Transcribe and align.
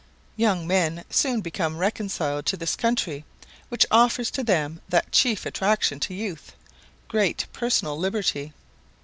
Young 0.35 0.65
men 0.65 1.05
soon 1.11 1.41
become 1.41 1.77
reconciled 1.77 2.47
to 2.47 2.57
this 2.57 2.75
country, 2.75 3.23
which 3.69 3.85
offers 3.91 4.31
to 4.31 4.43
them 4.43 4.81
that 4.89 5.11
chief 5.11 5.45
attraction 5.45 5.99
to 5.99 6.15
youth, 6.15 6.53
great 7.07 7.45
personal 7.53 7.95
liberty. 7.95 8.51